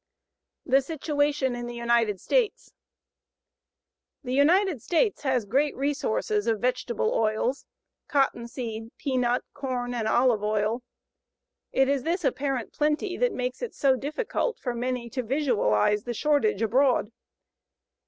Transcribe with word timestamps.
THE 0.65 0.81
SITUATION 0.81 1.55
IN 1.55 1.67
THE 1.67 1.75
UNITED 1.75 2.19
STATES 2.19 2.73
The 4.23 4.33
United 4.33 4.81
States 4.81 5.21
has 5.21 5.45
great 5.45 5.75
resources 5.77 6.47
of 6.47 6.59
vegetable 6.59 7.13
oils, 7.13 7.67
cottonseed, 8.07 8.97
peanut, 8.97 9.43
corn, 9.53 9.93
and 9.93 10.07
olive 10.07 10.41
oil. 10.41 10.81
It 11.71 11.87
is 11.87 12.01
this 12.01 12.25
apparent 12.25 12.73
plenty 12.73 13.15
that 13.17 13.31
makes 13.31 13.61
it 13.61 13.75
so 13.75 13.95
difficult 13.95 14.57
for 14.57 14.73
many 14.73 15.07
to 15.11 15.21
visualize 15.21 16.03
the 16.05 16.15
shortage 16.15 16.63
abroad. 16.63 17.11